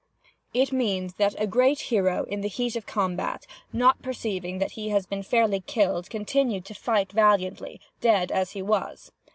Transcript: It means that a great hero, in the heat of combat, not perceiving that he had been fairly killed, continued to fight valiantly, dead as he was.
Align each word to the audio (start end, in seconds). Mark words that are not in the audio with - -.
It 0.51 0.71
means 0.71 1.13
that 1.17 1.39
a 1.39 1.45
great 1.45 1.79
hero, 1.93 2.23
in 2.23 2.41
the 2.41 2.47
heat 2.47 2.75
of 2.75 2.87
combat, 2.87 3.45
not 3.71 4.01
perceiving 4.01 4.57
that 4.57 4.71
he 4.71 4.89
had 4.89 5.07
been 5.09 5.21
fairly 5.21 5.59
killed, 5.59 6.09
continued 6.09 6.65
to 6.65 6.73
fight 6.73 7.11
valiantly, 7.11 7.79
dead 7.99 8.31
as 8.31 8.53
he 8.53 8.63
was. 8.63 9.11